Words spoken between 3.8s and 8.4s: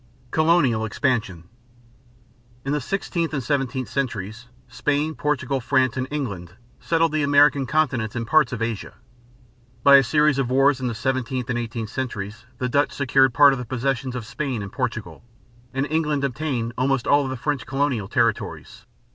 centuries, Spain, Portugal, France, and England settled the American continents and